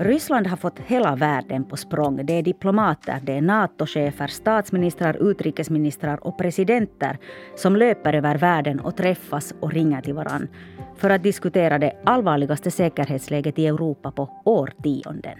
Ryssland 0.00 0.46
har 0.46 0.56
fått 0.56 0.78
hela 0.86 1.16
världen 1.16 1.64
på 1.64 1.76
språng. 1.76 2.26
Det 2.26 2.32
är 2.32 2.42
diplomater, 2.42 3.20
det 3.22 3.32
är 3.32 3.40
NATO-chefer, 3.40 4.26
statsministrar, 4.26 5.30
utrikesministrar 5.30 6.26
och 6.26 6.38
presidenter 6.38 7.18
som 7.56 7.76
löper 7.76 8.12
över 8.12 8.38
världen 8.38 8.80
och 8.80 8.96
träffas 8.96 9.54
och 9.60 9.72
ringer 9.72 10.00
till 10.02 10.14
varann 10.14 10.48
för 10.96 11.10
att 11.10 11.22
diskutera 11.22 11.78
det 11.78 11.92
allvarligaste 12.04 12.70
säkerhetsläget 12.70 13.58
i 13.58 13.66
Europa 13.66 14.10
på 14.10 14.30
årtionden. 14.44 15.38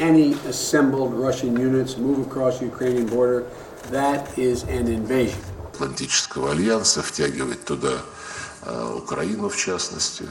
Any 0.00 0.34
assembled 0.48 1.12
Russian 1.26 1.56
units 1.56 1.98
move 1.98 2.22
across 2.30 2.58
the 2.58 2.66
Ukrainian 2.66 3.06
border, 3.06 3.42
that 3.92 4.38
is 4.38 4.64
an 4.64 4.88
invasion. 4.88 5.44
Атлантического 5.72 6.50
альянса 6.50 7.02
втягивать 7.02 7.64
туда 7.64 7.88
э, 8.66 8.96
Украину 9.02 9.48
в 9.48 9.56
частности. 9.56 10.24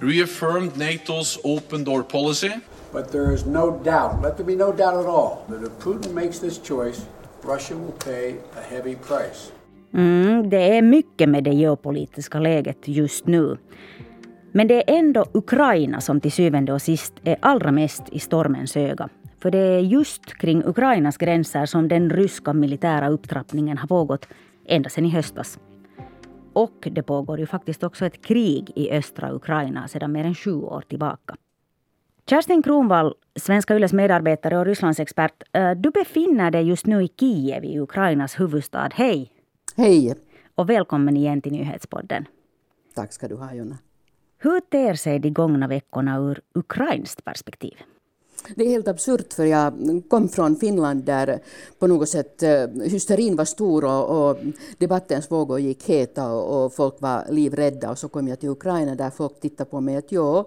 reaffirmed 0.00 0.76
NATO's 0.76 1.38
open 1.44 1.84
door 1.84 2.02
policy. 2.02 2.52
But 2.93 3.11
there 3.11 3.33
is 3.33 3.45
no 3.45 3.79
doubt, 3.83 4.21
let 4.23 4.37
there 4.37 4.45
be 4.45 4.55
no 4.55 4.71
doubt 4.71 4.99
at 4.99 5.05
all, 5.05 5.37
that 5.47 5.61
if 5.63 5.83
Putin 5.83 6.13
makes 6.13 6.39
this 6.39 6.61
choice, 6.67 7.01
Russia 7.43 7.75
will 7.75 7.93
pay 8.05 8.35
a 8.57 8.61
heavy 8.69 8.95
price. 8.95 9.51
Mm, 9.93 10.49
det 10.49 10.77
är 10.77 10.81
mycket 10.81 11.29
med 11.29 11.43
det 11.43 11.53
geopolitiska 11.53 12.39
läget 12.39 12.87
just 12.87 13.27
nu. 13.27 13.57
Men 14.51 14.67
det 14.67 14.91
är 14.91 14.97
ändå 14.97 15.25
Ukraina 15.33 16.01
som 16.01 16.21
till 16.21 16.31
syvende 16.31 16.73
och 16.73 16.81
sist 16.81 17.13
är 17.23 17.37
allra 17.39 17.71
mest 17.71 18.03
i 18.11 18.19
stormens 18.19 18.77
öga. 18.77 19.09
För 19.39 19.51
det 19.51 19.57
är 19.57 19.79
just 19.79 20.25
kring 20.25 20.63
Ukrainas 20.65 21.17
gränser 21.17 21.65
som 21.65 21.87
den 21.87 22.09
ryska 22.09 22.53
militära 22.53 23.09
upptrappningen 23.09 23.77
har 23.77 23.87
pågått 23.87 24.27
ända 24.65 24.89
sedan 24.89 25.05
i 25.05 25.09
höstas. 25.09 25.59
Och 26.53 26.87
det 26.91 27.03
pågår 27.03 27.39
ju 27.39 27.45
faktiskt 27.45 27.83
också 27.83 28.05
ett 28.05 28.25
krig 28.25 28.71
i 28.75 28.91
östra 28.91 29.33
Ukraina 29.33 29.87
sedan 29.87 30.11
mer 30.11 30.25
än 30.25 30.35
sju 30.35 30.53
år 30.53 30.83
tillbaka. 30.89 31.35
Kerstin 32.25 32.63
Kronvall, 32.63 33.13
Svenska 33.35 33.75
Yles 33.75 33.93
medarbetare 33.93 34.57
och 34.57 34.65
Rysslandsexpert. 34.65 35.43
Eh, 35.53 35.71
du 35.71 35.91
befinner 35.91 36.51
dig 36.51 36.63
just 36.63 36.85
nu 36.85 37.03
i 37.03 37.07
Kiev, 37.19 37.65
i 37.65 37.79
Ukrainas 37.79 38.39
huvudstad. 38.39 38.89
Hej! 38.93 39.31
Hej! 39.75 40.15
Och 40.55 40.69
välkommen 40.69 41.17
igen 41.17 41.41
till 41.41 41.51
Nyhetspodden. 41.51 42.25
Tack 42.95 43.13
ska 43.13 43.27
du 43.27 43.35
ha, 43.35 43.53
Jonna. 43.53 43.77
Hur 44.37 44.59
ter 44.59 44.93
sig 44.93 45.19
de 45.19 45.29
gångna 45.29 45.67
veckorna 45.67 46.17
ur 46.17 46.41
ukrainskt 46.53 47.25
perspektiv? 47.25 47.73
Det 48.55 48.63
är 48.63 48.69
helt 48.69 48.87
absurt 48.87 49.33
för 49.33 49.45
jag 49.45 49.73
kom 50.09 50.29
från 50.29 50.55
Finland 50.55 51.03
där 51.03 51.39
på 51.79 51.87
något 51.87 52.09
sätt 52.09 52.43
eh, 52.43 52.67
hysterin 52.83 53.35
var 53.35 53.45
stor 53.45 53.85
och, 53.85 54.29
och 54.29 54.37
debattens 54.77 55.31
vågor 55.31 55.59
gick 55.59 55.89
heta 55.89 56.31
och, 56.31 56.65
och, 56.65 56.73
folk 56.73 57.01
var 57.01 57.25
livrädda 57.29 57.91
och 57.91 57.97
så 57.97 58.07
kom 58.07 58.27
jag 58.27 58.39
till 58.39 58.49
Ukraina 58.49 58.95
där 58.95 59.09
folk 59.09 59.39
tittade 59.39 59.69
på 59.69 59.81
mig 59.81 59.95
att 59.95 60.11
ja, 60.11 60.45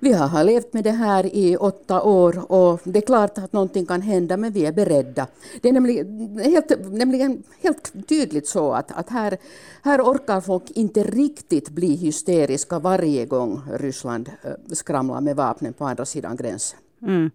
vi 0.00 0.12
har 0.12 0.44
levt 0.44 0.72
med 0.72 0.84
det 0.84 0.90
här 0.90 1.26
i 1.26 1.56
åtta 1.56 2.02
år 2.02 2.52
och 2.52 2.80
det 2.84 2.98
är 2.98 3.06
klart 3.06 3.38
att 3.38 3.52
någonting 3.52 3.86
kan 3.86 4.02
hända 4.02 4.36
men 4.36 4.52
vi 4.52 4.66
är 4.66 4.72
beredda. 4.72 5.26
Det 5.60 5.68
är 5.68 5.72
nämligen 5.72 6.38
helt, 6.38 6.92
nämligen 6.92 7.42
helt 7.62 8.08
tydligt 8.08 8.46
så 8.46 8.72
att, 8.72 8.98
att 8.98 9.10
här, 9.10 9.38
här 9.82 10.00
orkar 10.00 10.40
folk 10.40 10.70
inte 10.70 11.02
riktigt 11.02 11.70
bli 11.70 11.96
hysteriska 11.96 12.78
varje 12.78 13.26
gång 13.26 13.62
Ryssland 13.72 14.30
eh, 14.42 14.50
skramlar 14.72 15.20
med 15.20 15.36
vapnen 15.36 15.72
på 15.72 15.84
andra 15.84 16.04
sidan 16.04 16.36
gränsen. 16.36 16.78
Mm. 17.02 17.30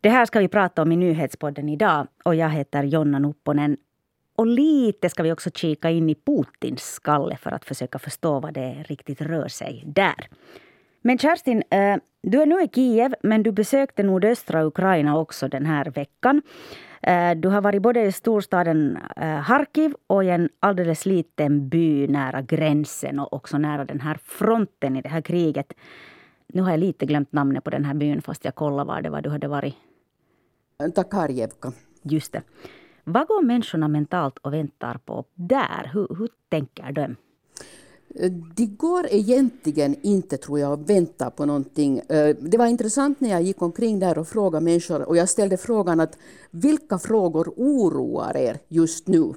Det 0.00 0.08
här 0.10 0.26
ska 0.26 0.38
vi 0.38 0.48
prata 0.48 0.82
om 0.82 0.92
i 0.92 0.96
nyhetspodden 0.96 1.68
idag 1.68 2.06
och 2.24 2.34
jag 2.34 2.50
heter 2.50 2.82
Jonna 2.82 3.18
Nupponen. 3.18 3.76
Och 4.36 4.46
lite 4.46 5.10
ska 5.10 5.22
vi 5.22 5.32
också 5.32 5.50
kika 5.50 5.90
in 5.90 6.10
i 6.10 6.14
Putins 6.14 6.82
skalle 6.82 7.36
för 7.36 7.50
att 7.50 7.64
försöka 7.64 7.98
förstå 7.98 8.40
vad 8.40 8.54
det 8.54 8.84
riktigt 8.88 9.20
rör 9.20 9.48
sig 9.48 9.84
där. 9.86 10.28
Men 11.06 11.18
Kerstin, 11.18 11.62
eh, 11.70 11.96
du 12.22 12.42
är 12.42 12.46
nu 12.46 12.62
i 12.62 12.68
Kiev 12.68 13.14
men 13.22 13.42
du 13.42 13.52
besökte 13.52 14.02
nordöstra 14.02 14.64
Ukraina 14.64 15.18
också 15.18 15.48
den 15.48 15.66
här 15.66 15.84
veckan. 15.84 16.42
Eh, 17.02 17.34
du 17.34 17.48
har 17.48 17.60
varit 17.60 17.82
både 17.82 18.02
i 18.02 18.12
storstaden 18.12 18.98
eh, 19.16 19.26
Harkiv 19.26 19.94
och 20.06 20.24
i 20.24 20.28
en 20.28 20.48
alldeles 20.60 21.06
liten 21.06 21.68
by 21.68 22.08
nära 22.08 22.42
gränsen 22.42 23.20
och 23.20 23.32
också 23.32 23.58
nära 23.58 23.84
den 23.84 24.00
här 24.00 24.18
fronten 24.22 24.96
i 24.96 25.02
det 25.02 25.08
här 25.08 25.20
kriget. 25.20 25.72
Nu 26.46 26.62
har 26.62 26.70
jag 26.70 26.80
lite 26.80 27.06
glömt 27.06 27.32
namnet 27.32 27.64
på 27.64 27.70
den 27.70 27.84
här 27.84 27.94
byn 27.94 28.22
fast 28.22 28.44
jag 28.44 28.54
kollade 28.54 28.88
var 28.88 29.02
det 29.02 29.10
var 29.10 29.22
du 29.22 29.30
hade 29.30 29.48
varit. 29.48 29.74
Takarjevka. 30.94 31.72
Just 32.02 32.32
det. 32.32 32.42
Vad 33.04 33.26
går 33.26 33.42
människorna 33.42 33.88
mentalt 33.88 34.38
och 34.38 34.52
väntar 34.52 34.98
på 35.04 35.24
där? 35.34 35.90
Hur, 35.92 36.16
hur 36.18 36.28
tänker 36.48 36.92
de? 36.92 37.16
Eh, 38.14 38.30
det 38.56 38.66
går 38.66 39.06
egentligen 39.10 39.96
inte, 40.02 40.36
tror 40.36 40.58
jag, 40.58 40.72
att 40.72 40.90
vänta 40.90 41.30
på 41.30 41.46
någonting. 41.46 41.98
Eh, 41.98 42.36
det 42.40 42.58
var 42.58 42.66
intressant 42.66 43.20
när 43.20 43.30
jag 43.30 43.42
gick 43.42 43.62
omkring 43.62 43.98
där 43.98 44.18
och 44.18 44.28
frågade 44.28 44.64
människor 44.64 45.02
och 45.02 45.16
jag 45.16 45.28
ställde 45.28 45.56
frågan 45.56 46.00
att 46.00 46.18
vilka 46.50 46.98
frågor 46.98 47.52
oroar 47.56 48.36
er 48.36 48.58
just 48.68 49.08
nu? 49.08 49.34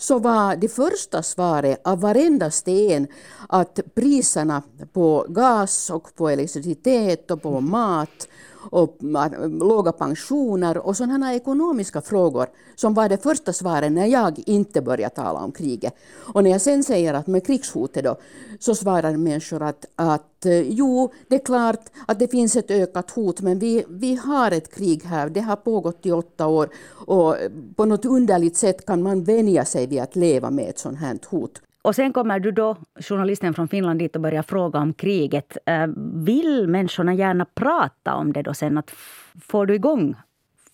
så 0.00 0.18
var 0.18 0.56
det 0.56 0.68
första 0.68 1.22
svaret 1.22 1.80
av 1.84 2.00
varendaste 2.00 2.70
en 2.70 3.06
att 3.48 3.80
priserna 3.94 4.62
på 4.92 5.26
gas 5.28 5.90
och 5.90 6.14
på 6.14 6.28
elektricitet 6.28 7.30
och 7.30 7.42
på 7.42 7.60
mat 7.60 8.28
och 8.70 8.96
låga 9.48 9.92
pensioner 9.92 10.78
och 10.78 10.96
sådana 10.96 11.34
ekonomiska 11.34 12.00
frågor 12.00 12.46
som 12.76 12.94
var 12.94 13.08
det 13.08 13.22
första 13.22 13.52
svaret 13.52 13.92
när 13.92 14.06
jag 14.06 14.42
inte 14.46 14.82
började 14.82 15.14
tala 15.14 15.40
om 15.40 15.52
kriget. 15.52 15.94
Och 16.34 16.44
när 16.44 16.50
jag 16.50 16.60
sen 16.60 16.84
säger 16.84 17.14
att 17.14 17.26
med 17.26 17.46
krigshotet 17.46 18.04
då, 18.04 18.16
så 18.58 18.74
svarar 18.74 19.16
människor 19.16 19.62
att, 19.62 19.86
att 19.96 20.46
eh, 20.46 20.60
jo, 20.60 21.12
det 21.28 21.34
är 21.34 21.44
klart 21.44 21.80
att 22.06 22.18
det 22.18 22.28
finns 22.28 22.56
ett 22.56 22.70
ökat 22.70 23.10
hot, 23.10 23.40
men 23.40 23.58
vi, 23.58 23.84
vi 23.88 24.14
har 24.14 24.50
ett 24.50 24.74
krig 24.74 25.04
här. 25.04 25.28
Det 25.28 25.40
har 25.40 25.56
pågått 25.56 26.06
i 26.06 26.12
åtta 26.12 26.46
år 26.46 26.68
och 27.06 27.36
på 27.76 27.84
något 27.84 28.04
underligt 28.04 28.56
sätt 28.56 28.86
kan 28.86 29.02
man 29.02 29.24
vänja 29.24 29.64
sig 29.64 29.86
vid 29.86 30.00
att 30.00 30.16
leva 30.16 30.50
med 30.50 30.68
ett 30.68 30.78
sådant 30.78 30.98
här 30.98 31.18
hot. 31.30 31.60
Och 31.82 31.94
sen 31.94 32.12
kommer 32.12 32.40
du 32.40 32.50
då, 32.50 32.76
journalisten 33.00 33.54
från 33.54 33.68
Finland, 33.68 33.98
dit 33.98 34.16
och 34.16 34.22
börjar 34.22 34.42
fråga 34.42 34.78
om 34.78 34.94
kriget. 34.94 35.56
Eh, 35.66 35.86
vill 36.14 36.68
människorna 36.68 37.14
gärna 37.14 37.44
prata 37.44 38.14
om 38.14 38.32
det 38.32 38.42
då 38.42 38.54
sen? 38.54 38.78
Att 38.78 38.90
får 39.40 39.66
du 39.66 39.74
igång 39.74 40.14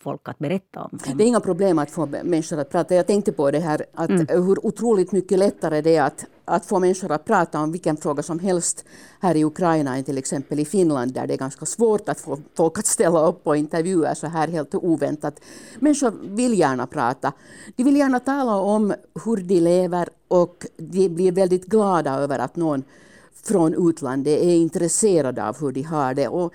folk 0.05 0.29
att 0.29 0.39
berätta 0.39 0.81
om? 0.81 0.99
Det 1.17 1.25
är 1.25 1.27
inga 1.27 1.41
problem 1.41 1.79
att 1.79 1.91
få 1.91 2.07
människor 2.07 2.59
att 2.59 2.71
prata. 2.71 2.95
Jag 2.95 3.07
tänkte 3.07 3.33
på 3.33 3.51
det 3.51 3.61
här, 3.61 3.87
att 3.95 4.11
mm. 4.11 4.27
hur 4.29 4.67
otroligt 4.67 5.13
mycket 5.13 5.39
lättare 5.39 5.81
det 5.81 5.97
är 5.97 6.03
att, 6.03 6.25
att 6.45 6.67
få 6.67 6.79
människor 6.79 7.13
att 7.13 7.25
prata 7.25 7.61
om 7.61 7.73
vilken 7.73 7.97
fråga 7.97 8.23
som 8.23 8.39
helst 8.39 8.85
här 9.21 9.35
i 9.37 9.45
Ukraina 9.45 9.97
än 9.97 10.05
till 10.05 10.19
exempel 10.19 10.61
i 10.61 10.65
Finland 10.65 11.13
där 11.13 11.27
det 11.27 11.35
är 11.35 11.39
ganska 11.39 11.67
svårt 11.67 12.09
att 12.09 12.21
få 12.21 12.39
folk 12.57 12.79
att 12.79 12.87
ställa 12.87 13.27
upp 13.29 13.45
på 13.45 13.57
intervjuer 13.57 14.15
så 14.15 14.27
här 14.27 14.49
helt 14.49 14.75
oväntat. 14.75 15.41
Människor 15.79 16.13
vill 16.23 16.59
gärna 16.59 16.87
prata. 16.87 17.33
De 17.77 17.85
vill 17.85 17.97
gärna 17.97 18.21
tala 18.21 18.57
om 18.57 18.95
hur 19.25 19.37
de 19.37 19.61
lever 19.61 20.09
och 20.29 20.67
de 20.77 21.09
blir 21.09 21.33
väldigt 21.33 21.67
glada 21.67 22.11
över 22.15 22.39
att 22.39 22.57
någon 22.57 22.83
från 23.45 23.89
utlandet 23.89 24.39
är 24.41 24.57
intresserad 24.57 25.39
av 25.39 25.61
hur 25.61 25.73
de 25.73 25.83
har 25.83 26.15
det. 26.15 26.29
Och 26.29 26.53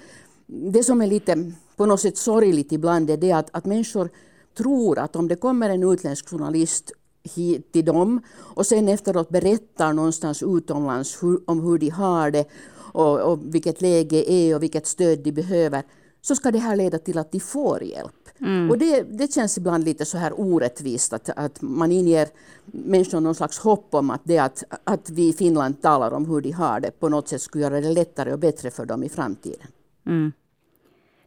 det 0.74 0.84
som 0.84 1.02
är 1.02 1.08
lite 1.08 1.52
på 1.80 1.86
något 1.86 2.00
sätt 2.00 2.18
sorgligt 2.18 2.72
ibland 2.72 3.10
är 3.10 3.18
det 3.18 3.32
att, 3.32 3.50
att 3.52 3.66
människor 3.66 4.10
tror 4.58 5.00
att 5.00 5.16
om 5.16 5.28
det 5.28 5.36
kommer 5.36 5.70
en 5.70 5.84
utländsk 5.84 6.30
journalist 6.30 6.92
hit 7.36 7.72
till 7.72 7.86
dem 7.86 8.22
och 8.38 8.66
sen 8.66 8.88
efteråt 8.88 9.30
berättar 9.30 9.94
någonstans 9.94 10.44
utomlands 10.44 11.24
hur, 11.24 11.40
om 11.46 11.62
hur 11.62 11.78
de 11.78 11.90
har 11.90 12.32
det 12.32 12.46
och, 12.94 13.20
och 13.20 13.56
vilket 13.56 13.82
läge 13.82 14.32
är 14.32 14.56
och 14.56 14.64
vilket 14.64 14.88
stöd 14.88 15.20
de 15.20 15.32
behöver 15.32 15.84
så 16.22 16.36
ska 16.36 16.52
det 16.52 16.60
här 16.60 16.76
leda 16.76 16.98
till 16.98 17.18
att 17.18 17.32
de 17.32 17.40
får 17.40 17.84
hjälp. 17.84 18.30
Mm. 18.40 18.70
Och 18.70 18.78
det, 18.78 19.02
det 19.02 19.34
känns 19.34 19.58
ibland 19.58 19.84
lite 19.84 20.06
så 20.06 20.18
här 20.18 20.40
orättvist 20.40 21.14
att, 21.14 21.30
att 21.36 21.62
man 21.62 21.92
inger 21.92 22.28
människor 22.66 23.20
någon 23.20 23.36
slags 23.36 23.60
hopp 23.60 23.88
om 23.94 24.10
att 24.10 24.22
det 24.24 24.38
att, 24.38 24.64
att 24.84 25.10
vi 25.10 25.30
i 25.30 25.34
Finland 25.34 25.82
talar 25.82 26.12
om 26.12 26.26
hur 26.26 26.42
de 26.42 26.52
har 26.52 26.80
det 26.80 26.92
på 27.00 27.10
något 27.10 27.28
sätt 27.28 27.42
skulle 27.42 27.64
göra 27.64 27.82
det 27.82 27.92
lättare 27.92 28.34
och 28.34 28.40
bättre 28.40 28.72
för 28.72 28.86
dem 28.86 29.04
i 29.04 29.10
framtiden. 29.10 29.68
Mm. 30.06 30.32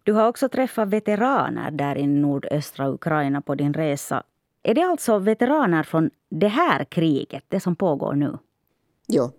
Du 0.05 0.13
har 0.13 0.29
också 0.29 0.49
träffat 0.49 0.89
veteraner 0.89 1.71
där 1.71 1.99
i 1.99 2.07
nordöstra 2.07 2.91
Ukraina 2.91 3.41
på 3.41 3.55
din 3.55 3.75
resa. 3.75 4.23
Är 4.63 4.75
det 4.75 4.83
alltså 4.83 5.19
veteraner 5.19 5.83
från 5.83 6.11
det 6.31 6.49
här 6.49 6.85
kriget, 6.85 7.45
det 7.49 7.61
som 7.61 7.77
pågår 7.77 8.15
nu? 8.15 8.39
Ja, 9.07 9.31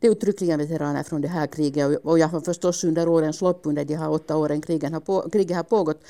det 0.00 0.06
är 0.06 0.10
uttryckligen 0.10 0.58
veteraner 0.58 1.02
från 1.02 1.20
det 1.20 1.28
här 1.28 1.46
kriget 1.46 1.98
och 2.04 2.18
jag 2.18 2.28
har 2.28 2.40
förstås 2.40 2.84
under 2.84 3.08
årens 3.08 3.40
lopp, 3.40 3.60
under 3.64 3.84
de 3.84 3.94
här 3.94 4.10
åtta 4.10 4.36
åren 4.36 4.60
kriget 4.60 4.92
har, 4.92 5.00
på, 5.00 5.30
kriget 5.30 5.56
har 5.56 5.64
pågått, 5.64 6.04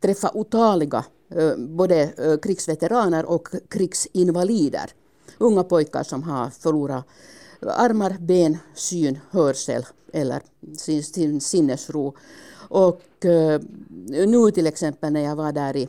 träffat 0.00 0.34
otaliga 0.34 1.04
eh, 1.34 1.56
både 1.56 2.02
eh, 2.02 2.36
krigsveteraner 2.42 3.24
och 3.30 3.48
krigsinvalider. 3.68 4.90
Unga 5.38 5.64
pojkar 5.64 6.02
som 6.02 6.22
har 6.22 6.50
förlorat 6.50 7.04
armar, 7.62 8.16
ben, 8.20 8.58
syn, 8.74 9.18
hörsel 9.30 9.86
eller 10.12 10.42
sin, 10.76 11.02
sin 11.02 11.40
sinnesro. 11.40 12.14
Och 12.68 13.24
eh, 13.24 13.60
nu 14.06 14.50
till 14.50 14.66
exempel 14.66 15.12
när 15.12 15.20
jag 15.20 15.36
var 15.36 15.52
där 15.52 15.76
i, 15.76 15.88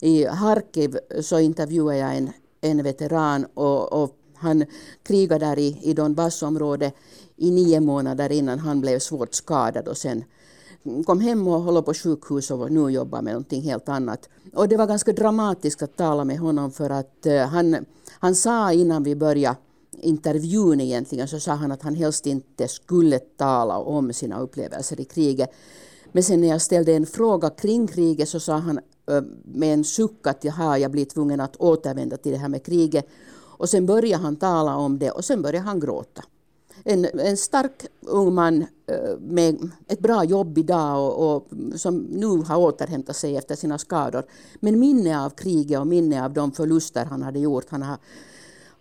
i 0.00 0.26
Harkiv 0.26 0.98
så 1.20 1.38
intervjuade 1.38 1.98
jag 1.98 2.16
en, 2.16 2.30
en 2.60 2.82
veteran 2.82 3.46
och, 3.54 4.02
och 4.02 4.16
han 4.34 4.64
krigade 5.02 5.46
där 5.46 5.58
i, 5.58 5.78
i 5.82 5.94
Donbassområdet 5.94 6.94
i 7.36 7.50
nio 7.50 7.80
månader 7.80 8.32
innan 8.32 8.58
han 8.58 8.80
blev 8.80 8.98
svårt 8.98 9.34
skadad 9.34 9.88
och 9.88 9.96
sen, 9.96 10.24
kom 11.06 11.20
hem 11.20 11.48
och 11.48 11.60
håller 11.60 11.82
på 11.82 11.94
sjukhus 11.94 12.50
och 12.50 12.72
nu 12.72 12.90
jobbar 12.90 13.22
med 13.22 13.32
någonting 13.32 13.62
helt 13.62 13.88
annat. 13.88 14.28
Och 14.54 14.68
det 14.68 14.76
var 14.76 14.86
ganska 14.86 15.12
dramatiskt 15.12 15.82
att 15.82 15.96
tala 15.96 16.24
med 16.24 16.38
honom 16.38 16.70
för 16.70 16.90
att 16.90 17.26
eh, 17.26 17.46
han, 17.46 17.86
han 18.18 18.34
sa 18.34 18.72
innan 18.72 19.02
vi 19.02 19.16
började 19.16 19.56
intervjun 20.00 20.80
egentligen 20.80 21.28
så 21.28 21.40
sa 21.40 21.52
han 21.52 21.72
att 21.72 21.82
han 21.82 21.94
helst 21.94 22.26
inte 22.26 22.68
skulle 22.68 23.18
tala 23.18 23.78
om 23.78 24.12
sina 24.12 24.40
upplevelser 24.40 25.00
i 25.00 25.04
kriget. 25.04 25.50
Men 26.12 26.22
sen 26.22 26.40
när 26.40 26.48
jag 26.48 26.62
ställde 26.62 26.92
en 26.92 27.06
fråga 27.06 27.50
kring 27.50 27.86
kriget 27.86 28.28
så 28.28 28.40
sa 28.40 28.56
han 28.56 28.80
med 29.44 29.74
en 29.74 29.84
suck 29.84 30.26
att 30.26 30.44
jaha, 30.44 30.78
jag 30.78 30.90
blir 30.90 31.04
tvungen 31.04 31.40
att 31.40 31.56
återvända 31.56 32.16
till 32.16 32.32
det 32.32 32.38
här 32.38 32.48
med 32.48 32.64
kriget. 32.64 33.06
Och 33.60 33.68
sen 33.68 33.86
började 33.86 34.22
han 34.22 34.36
tala 34.36 34.76
om 34.76 34.98
det 34.98 35.10
och 35.10 35.24
sen 35.24 35.42
började 35.42 35.66
han 35.66 35.80
gråta. 35.80 36.24
En, 36.84 37.04
en 37.04 37.36
stark 37.36 37.86
ung 38.00 38.34
man 38.34 38.66
med 39.18 39.70
ett 39.86 40.00
bra 40.00 40.24
jobb 40.24 40.58
idag 40.58 41.18
och, 41.18 41.36
och, 41.36 41.48
som 41.76 41.96
nu 41.96 42.26
har 42.26 42.56
återhämtat 42.56 43.16
sig 43.16 43.36
efter 43.36 43.56
sina 43.56 43.78
skador. 43.78 44.24
Men 44.60 44.78
minne 44.78 45.24
av 45.24 45.30
kriget 45.30 45.80
och 45.80 45.86
minne 45.86 46.24
av 46.24 46.32
de 46.32 46.52
förluster 46.52 47.04
han 47.04 47.22
hade 47.22 47.38
gjort. 47.38 47.66
Han 47.68 47.82
har, 47.82 47.98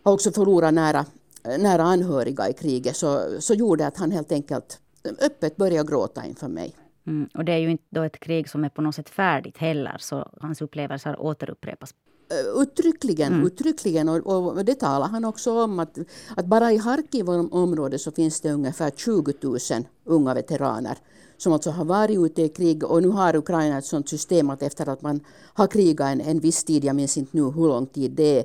har 0.09 0.13
också 0.13 0.31
förlorat 0.31 0.73
nära, 0.73 1.05
nära 1.43 1.83
anhöriga 1.83 2.49
i 2.49 2.53
kriget. 2.53 2.95
Så, 2.95 3.25
så 3.39 3.53
gjorde 3.53 3.87
att 3.87 3.97
han 3.97 4.11
helt 4.11 4.31
enkelt 4.31 4.79
öppet 5.21 5.55
började 5.55 5.89
gråta 5.89 6.25
inför 6.25 6.47
mig. 6.47 6.75
Mm, 7.07 7.29
och 7.33 7.45
det 7.45 7.51
är 7.51 7.57
ju 7.57 7.71
inte 7.71 7.83
då 7.89 8.03
ett 8.03 8.19
krig 8.19 8.49
som 8.49 8.63
är 8.63 8.69
på 8.69 8.81
något 8.81 8.95
sätt 8.95 9.09
färdigt 9.09 9.57
heller, 9.57 9.97
så 9.99 10.29
hans 10.41 10.61
upplevelser 10.61 11.19
återupprepas. 11.19 11.93
Uh, 12.33 12.61
uttryckligen, 12.61 13.33
mm. 13.33 13.47
uttryckligen 13.47 14.09
och, 14.09 14.47
och, 14.57 14.65
det 14.65 14.75
talar 14.75 15.07
han 15.07 15.25
också 15.25 15.63
om 15.63 15.79
att, 15.79 15.97
att 16.37 16.45
bara 16.45 16.71
i 16.71 16.77
Harkiv-området 16.77 18.01
så 18.01 18.11
finns 18.11 18.41
det 18.41 18.51
ungefär 18.51 18.91
20 18.91 19.33
000 19.41 19.57
unga 20.05 20.33
veteraner 20.33 20.97
som 21.37 21.53
alltså 21.53 21.71
har 21.71 21.85
varit 21.85 22.19
ute 22.19 22.41
i 22.41 22.49
krig 22.49 22.83
och 22.83 23.01
nu 23.01 23.07
har 23.07 23.35
Ukraina 23.35 23.77
ett 23.77 23.85
sådant 23.85 24.09
system 24.09 24.49
att 24.49 24.63
efter 24.63 24.89
att 24.89 25.01
man 25.01 25.19
har 25.53 25.67
krigat 25.67 26.07
en, 26.11 26.21
en 26.21 26.39
viss 26.39 26.63
tid, 26.63 26.83
jag 26.83 26.95
minns 26.95 27.17
inte 27.17 27.37
nu 27.37 27.43
hur 27.43 27.67
lång 27.67 27.85
tid 27.85 28.11
det 28.11 28.39
är, 28.39 28.43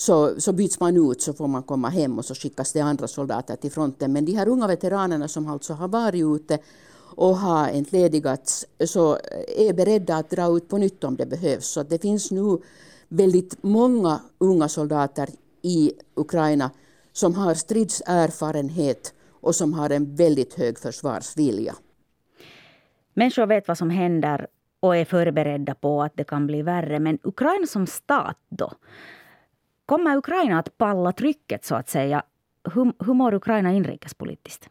så, 0.00 0.40
så 0.40 0.52
byts 0.52 0.80
man 0.80 1.10
ut 1.10 1.22
så 1.22 1.32
får 1.32 1.48
man 1.48 1.62
komma 1.62 1.88
hem 1.88 2.18
och 2.18 2.24
så 2.24 2.34
skickas 2.34 2.72
det 2.72 2.80
andra 2.80 3.08
soldater 3.08 3.56
till 3.56 3.70
fronten. 3.70 4.12
Men 4.12 4.24
de 4.24 4.32
här 4.32 4.48
unga 4.48 4.66
veteranerna 4.66 5.28
som 5.28 5.48
alltså 5.48 5.72
har 5.72 5.88
varit 5.88 6.24
ute 6.24 6.58
och 7.16 7.36
har 7.36 7.68
entledigats 7.68 8.66
så 8.84 9.12
eh, 9.12 9.68
är 9.68 9.72
beredda 9.72 10.16
att 10.16 10.30
dra 10.30 10.56
ut 10.56 10.68
på 10.68 10.78
nytt 10.78 11.04
om 11.04 11.16
det 11.16 11.26
behövs. 11.26 11.66
Så 11.66 11.82
det 11.82 12.02
finns 12.02 12.30
nu 12.30 12.58
väldigt 13.08 13.62
många 13.62 14.20
unga 14.38 14.68
soldater 14.68 15.28
i 15.62 15.92
Ukraina 16.14 16.70
som 17.12 17.34
har 17.34 17.54
stridserfarenhet 17.54 19.14
och 19.40 19.54
som 19.54 19.72
har 19.72 19.90
en 19.90 20.16
väldigt 20.16 20.54
hög 20.54 20.78
försvarsvilja. 20.78 21.74
Människor 23.14 23.46
vet 23.46 23.68
vad 23.68 23.78
som 23.78 23.90
händer 23.90 24.46
och 24.80 24.96
är 24.96 25.04
förberedda 25.04 25.74
på 25.74 26.02
att 26.02 26.16
det 26.16 26.24
kan 26.24 26.46
bli 26.46 26.62
värre. 26.62 26.98
Men 26.98 27.18
Ukraina 27.22 27.66
som 27.66 27.86
stat 27.86 28.38
då? 28.48 28.72
Kommer 29.88 30.16
Ukraina 30.16 30.58
att 30.58 30.78
palla 30.78 31.12
trycket 31.12 31.64
så 31.64 31.74
att 31.74 31.88
säga? 31.88 32.22
Hur, 32.74 32.92
hur 33.04 33.14
mår 33.14 33.34
Ukraina 33.34 33.72
inrikespolitiskt? 33.72 34.68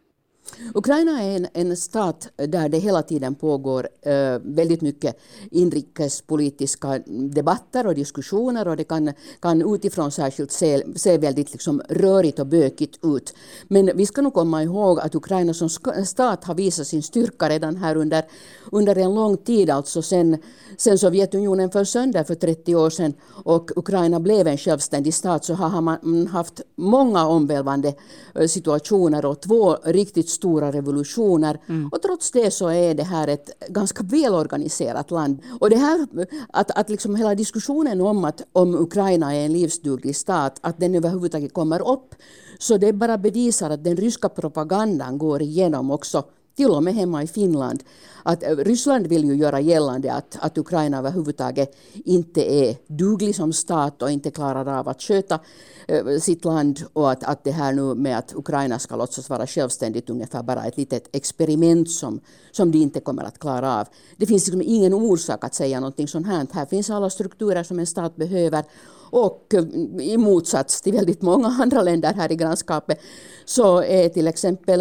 Ukraina 0.74 1.24
är 1.24 1.36
en, 1.36 1.48
en 1.54 1.78
stat 1.78 2.30
där 2.36 2.70
det 2.70 2.78
hela 2.78 3.02
tiden 3.02 3.36
pågår 3.36 3.88
äh, 4.02 4.14
väldigt 4.44 4.82
mycket 4.82 5.20
inrikespolitiska 5.52 7.00
debatter 7.08 7.88
och 7.88 7.96
diskussioner 7.96 8.68
och 8.68 8.78
det 8.78 8.84
kan, 8.84 9.14
kan 9.40 9.76
utifrån 9.76 10.12
särskilt 10.12 10.52
se, 10.52 10.84
se 10.96 11.18
väldigt 11.18 11.52
liksom 11.52 11.82
rörigt 11.90 12.40
och 12.40 12.48
bökigt 12.48 13.00
ut. 13.04 13.34
Men 13.68 13.92
vi 13.96 14.06
ska 14.06 14.22
nog 14.22 14.34
komma 14.34 14.64
ihåg 14.64 15.00
att 15.00 15.16
Ukraina 15.16 15.54
som 15.54 15.70
stat 16.06 16.44
har 16.44 16.56
visat 16.56 16.88
sin 16.88 17.04
styrka 17.04 17.50
redan 17.50 17.76
här 17.76 17.96
under, 17.96 18.24
under 18.72 18.98
en 18.98 19.16
lång 19.16 19.38
tid, 19.38 19.70
alltså 19.70 20.02
sen, 20.02 20.38
sen 20.78 21.00
Sovjetunionen 21.00 21.72
föll 21.72 21.86
sönder 21.86 22.24
för 22.24 22.36
30 22.36 22.76
år 22.76 22.90
sedan 22.90 23.14
och 23.46 23.72
Ukraina 23.76 24.20
blev 24.20 24.48
en 24.48 24.58
självständig 24.58 25.14
stat 25.14 25.46
så 25.46 25.54
har 25.54 25.82
man 25.82 26.28
haft 26.28 26.62
många 26.76 27.28
omvälvande 27.28 27.94
eh, 28.36 28.48
situationer 28.48 29.26
och 29.26 29.42
två 29.42 29.78
riktigt 29.84 30.30
stora 30.38 30.72
revolutioner. 30.72 31.60
Mm. 31.68 31.90
Och 31.92 32.02
trots 32.02 32.32
det 32.32 32.52
så 32.52 32.68
är 32.68 32.94
det 32.94 33.04
här 33.04 33.28
ett 33.28 33.50
ganska 33.70 34.04
välorganiserat 34.04 35.12
land. 35.12 35.42
Och 35.60 35.70
det 35.70 35.78
här 35.78 36.08
att, 36.54 36.72
att 36.80 36.90
liksom 36.90 37.16
hela 37.16 37.36
diskussionen 37.36 38.02
om 38.02 38.26
att 38.26 38.42
om 38.54 38.76
Ukraina 38.76 39.36
är 39.36 39.46
en 39.46 39.54
livsduglig 39.54 40.16
stat, 40.16 40.60
att 40.62 40.80
den 40.80 40.96
överhuvudtaget 40.96 41.54
kommer 41.54 41.82
upp, 41.92 42.16
så 42.60 42.78
det 42.78 42.94
bara 42.94 43.18
bevisar 43.18 43.70
att 43.70 43.84
den 43.84 43.98
ryska 43.98 44.30
propagandan 44.30 45.18
går 45.18 45.42
igenom 45.42 45.92
också 45.92 46.24
till 46.58 46.70
och 46.70 46.84
med 46.84 46.96
hemma 46.96 47.24
i 47.24 47.28
Finland. 47.28 47.84
Att 48.24 48.44
eh, 48.44 48.56
Ryssland 48.56 49.08
vill 49.08 49.24
ju 49.26 49.36
göra 49.36 49.60
gällande 49.60 50.14
att, 50.14 50.38
att 50.40 50.58
Ukraina 50.58 50.98
överhuvudtaget 50.98 51.78
inte 51.94 52.54
är 52.54 52.76
duglig 52.88 53.36
som 53.36 53.54
stat 53.54 54.02
och 54.02 54.12
inte 54.12 54.32
klarar 54.32 54.80
av 54.80 54.90
att 54.90 55.02
sköta 55.02 55.40
äh, 55.88 56.20
sitt 56.20 56.46
land 56.46 56.84
och 56.94 57.12
att, 57.12 57.24
att 57.24 57.44
det 57.44 57.52
här 57.52 57.74
nu 57.74 57.96
med 57.96 58.18
att 58.18 58.36
Ukraina 58.36 58.80
ska 58.80 58.96
låtsas 58.96 59.30
vara 59.30 59.48
självständigt 59.48 60.10
ungefär 60.10 60.44
bara 60.44 60.66
ett 60.66 60.78
litet 60.78 61.10
experiment 61.12 61.92
som, 61.92 62.20
som 62.52 62.72
de 62.72 62.78
inte 62.78 63.00
kommer 63.00 63.24
att 63.24 63.40
klara 63.40 63.80
av. 63.80 63.88
Det 64.18 64.26
finns 64.26 64.48
liksom 64.48 64.62
ingen 64.62 64.94
orsak 64.94 65.44
att 65.44 65.54
säga 65.54 65.80
någonting 65.80 66.08
sånt 66.08 66.28
här. 66.28 66.48
Här 66.52 66.66
finns 66.66 66.90
alla 66.90 67.10
strukturer 67.10 67.64
som 67.64 67.80
en 67.80 67.88
stat 67.88 68.16
behöver 68.16 68.64
och 69.10 69.54
eh, 69.54 69.64
i 70.02 70.18
motsats 70.18 70.82
till 70.82 70.94
väldigt 70.94 71.22
många 71.22 71.48
andra 71.48 71.82
länder 71.82 72.14
här 72.14 72.32
i 72.32 72.36
grannskapet 72.36 73.00
så 73.46 73.82
är 73.82 74.10
till 74.10 74.28
exempel, 74.28 74.80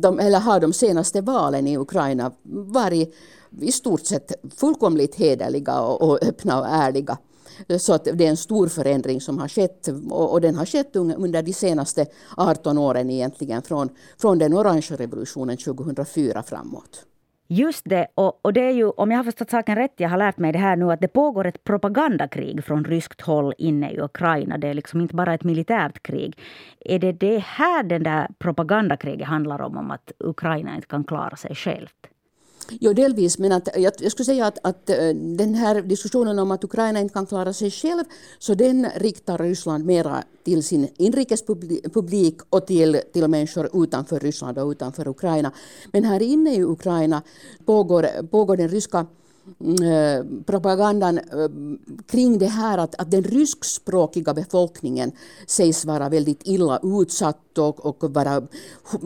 de, 0.00 0.18
eller 0.20 0.40
har 0.40 0.60
de 0.60 0.72
senaste 0.72 1.20
valen 1.20 1.66
i 1.66 1.78
Ukraina 1.78 2.32
varit 2.44 3.14
i 3.60 3.72
stort 3.72 4.06
sett 4.06 4.32
fullkomligt 4.56 5.14
hederliga 5.14 5.80
och, 5.80 6.02
och 6.02 6.22
öppna 6.22 6.60
och 6.60 6.66
ärliga. 6.66 7.18
Så 7.78 7.92
att 7.92 8.04
det 8.04 8.24
är 8.24 8.30
en 8.30 8.36
stor 8.36 8.68
förändring 8.68 9.20
som 9.20 9.38
har 9.38 9.48
skett 9.48 9.88
och, 10.10 10.32
och 10.32 10.40
den 10.40 10.54
har 10.54 10.66
skett 10.66 10.96
under 10.96 11.42
de 11.42 11.52
senaste 11.52 12.06
18 12.36 12.78
åren 12.78 13.10
egentligen 13.10 13.62
från, 13.62 13.88
från 14.18 14.38
den 14.38 14.54
orangea 14.54 14.96
revolutionen 14.96 15.56
2004 15.56 16.42
framåt. 16.42 17.04
Just 17.48 17.82
det. 17.84 18.06
Och, 18.14 18.44
och, 18.44 18.52
det 18.52 18.60
är 18.60 18.70
ju, 18.70 18.90
om 18.90 19.10
jag 19.10 19.18
har 19.18 19.24
förstått 19.24 19.50
saken 19.50 19.76
rätt, 19.76 19.92
jag 19.96 20.08
har 20.08 20.18
lärt 20.18 20.38
mig 20.38 20.52
det 20.52 20.58
här 20.58 20.76
nu, 20.76 20.92
att 20.92 21.00
det 21.00 21.08
pågår 21.08 21.46
ett 21.46 21.64
propagandakrig 21.64 22.64
från 22.64 22.84
ryskt 22.84 23.20
håll 23.20 23.54
inne 23.58 23.92
i 23.92 24.00
Ukraina. 24.00 24.58
Det 24.58 24.68
är 24.68 24.74
liksom 24.74 25.00
inte 25.00 25.14
bara 25.14 25.34
ett 25.34 25.44
militärt 25.44 26.02
krig. 26.02 26.38
Är 26.80 26.98
det 26.98 27.12
det 27.12 27.38
här 27.38 27.82
den 27.82 28.02
där 28.02 28.28
propagandakriget 28.38 29.28
handlar 29.28 29.60
om, 29.62 29.76
om 29.76 29.90
att 29.90 30.12
Ukraina 30.18 30.74
inte 30.74 30.86
kan 30.86 31.04
klara 31.04 31.36
sig 31.36 31.54
självt? 31.54 32.15
Jo, 32.70 32.92
delvis, 32.92 33.38
men 33.38 33.52
att, 33.52 33.68
jag, 33.74 33.92
jag 33.98 34.12
skulle 34.12 34.24
säga 34.24 34.46
att, 34.46 34.58
att 34.62 34.90
eh, 34.90 35.08
den 35.14 35.54
här 35.54 35.82
diskussionen 35.82 36.38
om 36.38 36.50
att 36.50 36.64
Ukraina 36.64 37.00
inte 37.00 37.12
kan 37.14 37.26
klara 37.26 37.52
sig 37.52 37.70
själv, 37.70 38.04
så 38.38 38.54
den 38.54 38.86
riktar 38.96 39.38
Ryssland 39.38 39.84
mera 39.84 40.24
till 40.44 40.62
sin 40.62 40.88
inrikespublik 40.96 42.38
och 42.50 42.66
till, 42.66 43.00
till 43.12 43.28
människor 43.28 43.70
utanför 43.82 44.20
Ryssland 44.20 44.58
och 44.58 44.70
utanför 44.70 45.08
Ukraina. 45.08 45.52
Men 45.92 46.04
här 46.04 46.22
inne 46.22 46.54
i 46.54 46.64
Ukraina 46.64 47.22
pågår, 47.64 48.26
pågår 48.26 48.56
den 48.56 48.68
ryska 48.68 49.06
Eh, 49.60 50.24
propagandan 50.46 51.18
eh, 51.18 51.48
kring 52.06 52.38
det 52.38 52.46
här 52.46 52.78
att, 52.78 52.94
att 52.94 53.10
den 53.10 53.22
ryskspråkiga 53.22 54.34
befolkningen 54.34 55.12
sägs 55.46 55.84
vara 55.84 56.08
väldigt 56.08 56.40
illa 56.44 56.80
utsatt 56.82 57.58
och, 57.58 57.86
och 57.86 58.14
vara, 58.14 58.42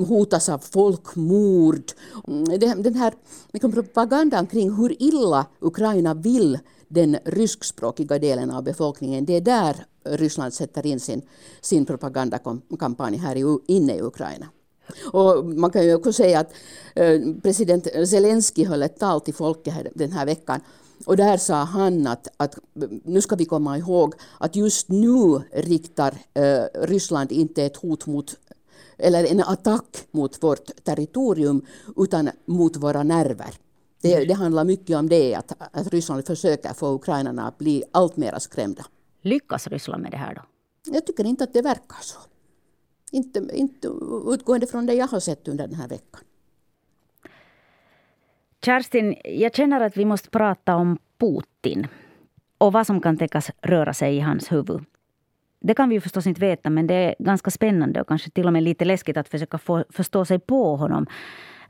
hotas 0.09 0.49
av 0.49 0.59
folkmord. 0.59 1.93
Mm, 2.29 2.83
den 2.83 2.95
här 2.95 3.15
liksom 3.53 3.73
propagandan 3.73 4.47
kring 4.47 4.77
hur 4.77 5.03
illa 5.03 5.47
Ukraina 5.61 6.15
vill 6.15 6.59
den 6.89 7.17
ryskspråkiga 7.25 8.19
delen 8.19 8.51
av 8.51 8.65
befolkningen, 8.65 9.25
det 9.25 9.37
är 9.37 9.41
där 9.41 9.87
Ryssland 10.05 10.55
sätter 10.55 10.87
in 10.87 11.01
sin, 11.01 11.23
sin 11.61 11.87
propagandakampanj 11.87 13.17
här 13.17 13.37
inne 13.71 13.95
i 13.95 14.03
Ukraina. 14.03 14.47
Och 15.13 15.45
man 15.45 15.71
kan 15.71 15.85
ju 15.85 15.95
också 15.95 16.13
säga 16.13 16.41
att 16.41 16.53
eh, 16.95 17.21
president 17.43 17.87
Zelensky 18.09 18.65
höll 18.65 18.83
ett 18.83 18.99
tal 18.99 19.21
till 19.21 19.35
folket 19.35 19.75
den 19.95 20.13
här 20.13 20.27
veckan 20.27 20.61
och 21.07 21.17
där 21.17 21.37
sa 21.37 21.55
han 21.55 22.07
att, 22.07 22.29
att 22.37 22.59
nu 23.05 23.21
ska 23.21 23.37
vi 23.37 23.45
komma 23.45 23.79
ihåg 23.79 24.15
att 24.39 24.57
just 24.57 24.89
nu 24.89 25.43
riktar 25.53 26.15
eh, 26.35 26.65
Ryssland 26.75 27.33
inte 27.33 27.65
ett 27.65 27.77
hot 27.77 28.07
mot 28.07 28.37
eller 28.99 29.25
en 29.25 29.41
attack 29.41 30.05
mot 30.11 30.43
vårt 30.43 30.85
territorium 30.85 31.67
utan 31.97 32.31
mot 32.45 32.77
våra 32.77 33.03
nerver. 33.03 33.55
Det, 34.03 34.25
det 34.25 34.35
handlar 34.35 34.65
mycket 34.65 34.97
om 34.97 35.09
det, 35.09 35.35
att, 35.35 35.53
att 35.73 35.87
Ryssland 35.87 36.27
försöker 36.27 36.75
få 36.75 36.95
ukrainarna 36.95 37.49
att 37.49 37.59
bli 37.59 37.85
allt 37.93 38.17
mer 38.17 38.39
skrämda. 38.39 38.85
Lyckas 39.23 39.67
Ryssland 39.67 40.03
med 40.03 40.13
det 40.13 40.17
här 40.17 40.35
då? 40.35 40.43
Jag 40.95 41.07
tycker 41.07 41.25
inte 41.25 41.45
att 41.45 41.53
det 41.53 41.63
verkar 41.63 41.99
så. 42.03 42.19
Inte, 43.11 43.49
inte 43.52 43.88
utgående 44.26 44.67
från 44.67 44.87
det 44.87 44.95
jag 44.95 45.07
har 45.07 45.21
sett 45.21 45.49
under 45.49 45.67
den 45.67 45.76
här 45.76 45.88
veckan. 45.88 46.21
Kerstin, 48.64 49.14
jag 49.25 49.55
känner 49.55 49.81
att 49.81 49.97
vi 49.97 50.05
måste 50.05 50.31
prata 50.31 50.76
om 50.76 50.99
Putin 51.19 51.87
och 52.59 52.73
vad 52.73 52.87
som 52.87 53.00
kan 53.00 53.17
tänkas 53.17 53.50
röra 53.62 53.95
sig 53.95 54.17
i 54.17 54.21
hans 54.21 54.52
huvud. 54.52 54.85
Det 55.61 55.75
kan 55.75 55.88
vi 55.88 55.95
ju 55.95 56.00
förstås 56.00 56.26
inte 56.26 56.40
veta, 56.40 56.71
men 56.71 56.87
det 56.87 56.95
är 56.95 57.14
ganska 57.19 57.50
spännande 57.50 58.00
och 58.00 58.09
kanske 58.09 58.31
till 58.31 58.47
och 58.47 58.52
med 58.52 58.62
lite 58.62 58.85
läskigt 58.85 59.17
att 59.17 59.29
försöka 59.29 59.59
få, 59.59 59.85
förstå 59.90 60.25
sig 60.25 60.38
på 60.38 60.76
honom. 60.76 61.07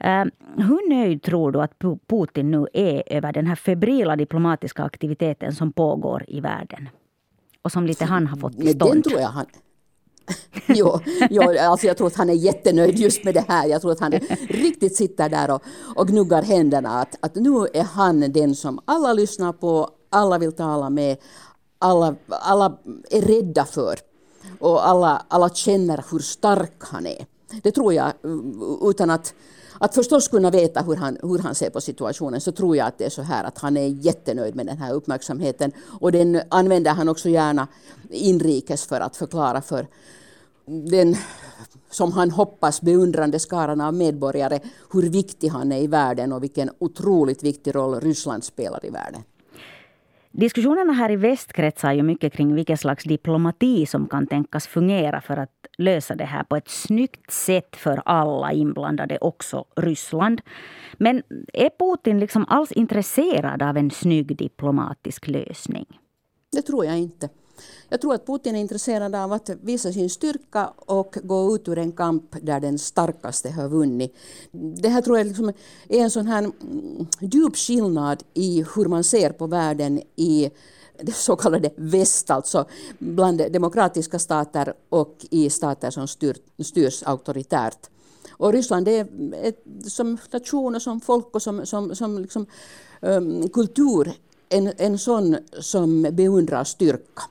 Uh, 0.04 0.24
hur 0.56 0.88
nöjd 0.88 1.22
tror 1.22 1.52
du 1.52 1.62
att 1.62 1.78
Putin 2.06 2.50
nu 2.50 2.66
är 2.72 3.02
över 3.06 3.32
den 3.32 3.46
här 3.46 3.54
febrila 3.54 4.16
diplomatiska 4.16 4.82
aktiviteten 4.82 5.52
som 5.52 5.72
pågår 5.72 6.24
i 6.28 6.40
världen? 6.40 6.88
Och 7.62 7.72
som 7.72 7.86
lite 7.86 8.04
han 8.04 8.26
har 8.26 8.36
fått 8.36 8.58
till 8.58 8.70
stånd. 8.70 8.92
Den 8.92 9.02
tror 9.02 9.20
jag 9.20 9.28
han, 9.28 9.46
jo, 10.66 10.98
jo, 11.30 11.42
alltså 11.60 11.86
jag 11.86 11.96
tror 11.96 12.06
att 12.06 12.16
han 12.16 12.30
är 12.30 12.34
jättenöjd 12.34 12.98
just 12.98 13.24
med 13.24 13.34
det 13.34 13.44
här. 13.48 13.66
Jag 13.66 13.80
tror 13.80 13.92
att 13.92 14.00
han 14.00 14.12
riktigt 14.48 14.96
sitter 14.96 15.28
där 15.28 15.50
och, 15.50 15.62
och 15.96 16.08
gnuggar 16.08 16.42
händerna. 16.42 17.00
Att, 17.00 17.16
att 17.20 17.34
nu 17.34 17.66
är 17.72 17.82
han 17.82 18.32
den 18.32 18.54
som 18.54 18.80
alla 18.84 19.12
lyssnar 19.12 19.52
på, 19.52 19.88
alla 20.10 20.38
vill 20.38 20.52
tala 20.52 20.90
med, 20.90 21.16
alla, 21.78 22.14
alla 22.28 22.78
är 23.10 23.22
rädda 23.22 23.64
för. 23.64 23.98
Och 24.58 24.88
alla, 24.88 25.22
alla 25.28 25.48
känner 25.48 26.04
hur 26.10 26.18
stark 26.18 26.76
han 26.78 27.06
är. 27.06 27.26
Det 27.62 27.72
tror 27.72 27.94
jag, 27.94 28.06
eh, 28.06 28.88
utan 28.90 29.10
att, 29.10 29.34
att 29.78 29.94
förstås 29.94 30.28
kunna 30.28 30.50
veta 30.50 30.82
hur 30.82 30.96
han, 30.96 31.18
hur 31.22 31.38
han 31.38 31.54
ser 31.54 31.70
på 31.70 31.80
situationen, 31.80 32.40
så 32.40 32.52
tror 32.52 32.76
jag 32.76 32.86
att 32.86 32.98
det 32.98 33.04
är 33.04 33.10
så 33.10 33.22
här 33.22 33.44
att 33.44 33.58
han 33.58 33.76
är 33.76 33.86
jättenöjd 33.86 34.56
med 34.56 34.66
den 34.66 34.78
här 34.78 34.92
uppmärksamheten. 34.92 35.72
Och 36.00 36.12
den 36.12 36.40
använder 36.48 36.90
han 36.90 37.08
också 37.08 37.28
gärna 37.28 37.68
inrikes 38.10 38.86
för 38.86 39.00
att 39.00 39.16
förklara 39.16 39.62
för 39.62 39.86
den, 40.66 41.16
som 41.90 42.12
han 42.12 42.30
hoppas, 42.30 42.80
beundrande 42.80 43.38
skaran 43.38 43.80
av 43.80 43.94
medborgare 43.94 44.60
hur 44.92 45.10
viktig 45.10 45.48
han 45.48 45.72
är 45.72 45.82
i 45.82 45.86
världen 45.86 46.32
och 46.32 46.42
vilken 46.42 46.70
otroligt 46.78 47.42
viktig 47.42 47.74
roll 47.74 48.00
Ryssland 48.00 48.44
spelar 48.44 48.86
i 48.86 48.90
världen. 48.90 49.22
Diskussionerna 50.32 50.92
här 50.92 51.10
i 51.10 51.16
väst 51.16 51.52
kretsar 51.52 51.92
ju 51.92 52.02
mycket 52.02 52.32
kring 52.32 52.54
vilken 52.54 52.78
slags 52.78 53.04
diplomati 53.04 53.86
som 53.86 54.08
kan 54.08 54.26
tänkas 54.26 54.66
fungera 54.66 55.20
för 55.20 55.36
att 55.36 55.66
lösa 55.78 56.14
det 56.14 56.24
här 56.24 56.44
på 56.44 56.56
ett 56.56 56.68
snyggt 56.68 57.30
sätt 57.30 57.76
för 57.76 58.02
alla 58.04 58.52
inblandade, 58.52 59.18
också 59.18 59.64
Ryssland. 59.76 60.40
Men 60.92 61.22
är 61.52 61.70
Putin 61.78 62.20
liksom 62.20 62.44
alls 62.48 62.72
intresserad 62.72 63.62
av 63.62 63.76
en 63.76 63.90
snygg 63.90 64.36
diplomatisk 64.36 65.28
lösning? 65.28 65.86
Det 66.52 66.62
tror 66.62 66.84
jag 66.84 66.98
inte. 66.98 67.28
Jag 67.88 68.00
tror 68.00 68.14
att 68.14 68.26
Putin 68.26 68.56
är 68.56 68.60
intresserad 68.60 69.14
av 69.14 69.32
att 69.32 69.50
visa 69.62 69.92
sin 69.92 70.10
styrka 70.10 70.72
och 70.76 71.16
gå 71.22 71.54
ut 71.54 71.68
ur 71.68 71.78
en 71.78 71.92
kamp 71.92 72.36
där 72.42 72.60
den 72.60 72.78
starkaste 72.78 73.50
har 73.50 73.68
vunnit. 73.68 74.16
Det 74.52 74.88
här 74.88 75.02
tror 75.02 75.18
jag 75.18 75.26
liksom 75.26 75.48
är 75.88 76.00
en 76.00 76.10
sån 76.10 76.26
här 76.26 76.38
mm, 76.38 77.06
djup 77.20 77.56
skillnad 77.56 78.22
i 78.34 78.64
hur 78.74 78.84
man 78.84 79.04
ser 79.04 79.30
på 79.30 79.46
världen 79.46 80.00
i 80.16 80.50
det 81.02 81.12
så 81.12 81.36
kallade 81.36 81.70
väst, 81.76 82.30
alltså 82.30 82.64
bland 82.98 83.52
demokratiska 83.52 84.18
stater 84.18 84.74
och 84.88 85.26
i 85.30 85.50
stater 85.50 85.90
som 85.90 86.08
styr, 86.08 86.36
styrs 86.58 87.02
auktoritärt. 87.02 87.90
Och 88.30 88.52
Ryssland 88.52 88.88
är 88.88 89.06
ett, 89.42 89.64
som 89.86 90.18
nation 90.32 90.74
och 90.74 90.82
som 90.82 91.00
folk 91.00 91.34
och 91.34 91.42
som, 91.42 91.66
som, 91.66 91.96
som 91.96 92.18
liksom, 92.18 92.46
um, 93.00 93.48
kultur 93.48 94.12
en, 94.48 94.72
en 94.76 94.98
sån 94.98 95.36
som 95.60 96.02
beundrar 96.02 96.64
styrka. 96.64 97.22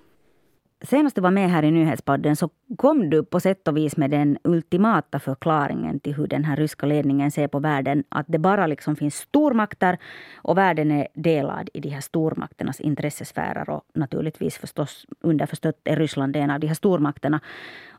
Senast 0.81 1.15
du 1.15 1.21
var 1.21 1.31
med 1.31 1.49
här 1.49 1.63
i 1.63 1.71
Nyhetspodden 1.71 2.35
så 2.35 2.49
kom 2.77 3.09
du 3.09 3.23
på 3.23 3.39
sätt 3.39 3.67
och 3.67 3.77
vis 3.77 3.97
med 3.97 4.11
den 4.11 4.37
ultimata 4.43 5.19
förklaringen 5.19 5.99
till 5.99 6.13
hur 6.13 6.27
den 6.27 6.43
här 6.43 6.55
ryska 6.55 6.85
ledningen 6.85 7.31
ser 7.31 7.47
på 7.47 7.59
världen. 7.59 8.03
Att 8.09 8.25
det 8.29 8.39
bara 8.39 8.67
liksom 8.67 8.95
finns 8.95 9.15
stormakter 9.15 9.97
och 10.35 10.57
världen 10.57 10.91
är 10.91 11.07
delad 11.13 11.69
i 11.73 11.79
de 11.79 11.89
här 11.89 12.01
stormakternas 12.01 12.79
intressesfärer. 12.79 13.69
Och 13.69 13.83
naturligtvis 13.93 14.57
förstås 14.57 15.05
underförstått 15.21 15.81
är 15.83 15.95
Ryssland 15.95 16.35
en 16.35 16.51
av 16.51 16.59
de 16.59 16.67
här 16.67 16.75
stormakterna. 16.75 17.39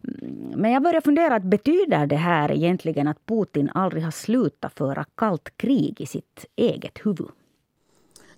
Mm, 0.04 0.52
men 0.56 0.70
jag 0.70 0.82
börjar 0.82 1.00
fundera, 1.00 1.40
betyder 1.40 2.06
det 2.06 2.16
här 2.16 2.52
egentligen 2.52 3.08
att 3.08 3.26
Putin 3.26 3.70
aldrig 3.74 4.04
har 4.04 4.10
slutat 4.10 4.78
föra 4.78 5.04
kallt 5.14 5.56
krig 5.56 6.00
i 6.00 6.06
sitt 6.06 6.46
eget 6.56 6.98
huvud? 7.06 7.28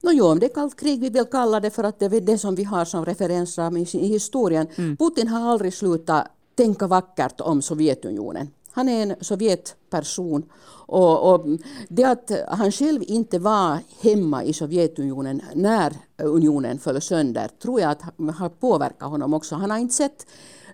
No, 0.02 0.10
jo, 0.12 0.26
om 0.26 0.38
det 0.38 0.46
är 0.46 0.54
kallt 0.54 0.76
krig 0.76 1.00
vi 1.00 1.08
vill 1.08 1.24
kalla 1.24 1.60
det 1.60 1.70
för 1.70 1.84
att 1.84 1.98
det 1.98 2.06
är 2.06 2.20
det 2.20 2.38
som 2.38 2.54
vi 2.54 2.64
har 2.64 2.84
som 2.84 3.04
referensram 3.04 3.76
i, 3.76 3.86
i 3.92 4.06
historien. 4.06 4.66
Mm. 4.76 4.96
Putin 4.96 5.28
har 5.28 5.50
aldrig 5.50 5.74
slutat 5.74 6.26
tänka 6.54 6.86
vackert 6.86 7.40
om 7.40 7.62
Sovjetunionen. 7.62 8.48
Han 8.70 8.88
är 8.88 9.02
en 9.02 9.14
Sovjetperson. 9.20 10.42
Och, 10.86 11.34
och 11.34 11.46
det 11.88 12.04
att 12.04 12.30
han 12.48 12.72
själv 12.72 13.02
inte 13.06 13.38
var 13.38 13.78
hemma 14.00 14.44
i 14.44 14.52
Sovjetunionen 14.52 15.42
när 15.54 15.92
unionen 16.22 16.78
föll 16.78 17.00
sönder 17.00 17.48
tror 17.62 17.80
jag 17.80 17.90
att 17.90 18.02
har 18.34 18.48
påverkat 18.48 19.10
honom 19.10 19.34
också. 19.34 19.54
Han 19.54 19.70
har 19.70 19.78
inte 19.78 19.94
sett 19.94 20.26